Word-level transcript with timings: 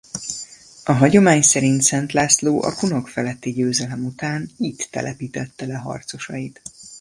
A 0.83 0.91
hagyomány 0.91 1.41
szerint 1.41 1.81
Szent 1.81 2.11
László 2.13 2.61
a 2.63 2.75
kunok 2.75 3.07
feletti 3.07 3.51
győzelem 3.51 4.05
után 4.05 4.49
itt 4.57 4.87
telepítette 4.91 5.65
le 5.65 5.77
harcosait. 5.77 6.61